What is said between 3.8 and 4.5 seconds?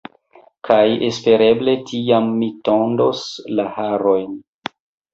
harojn.